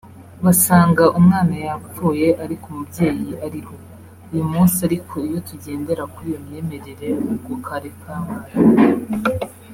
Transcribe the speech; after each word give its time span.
basanga 0.45 1.03
umwana 1.19 1.55
yapfuye 1.65 2.27
ariko 2.43 2.65
umubyeyi 2.71 3.31
ariho 3.45 3.73
uyu 4.31 4.45
munsi 4.51 4.77
ariko 4.87 5.13
iyo 5.27 5.39
tugendera 5.47 6.03
kuri 6.13 6.27
iyo 6.31 6.39
myemerere 6.45 7.07
ubwo 7.33 7.53
kari 7.65 7.91
kabaye 8.01 8.53